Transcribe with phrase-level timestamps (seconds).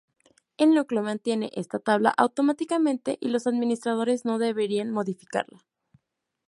[0.57, 5.61] El núcleo mantiene esta tabla automáticamente y los administradores no deberían modificarla.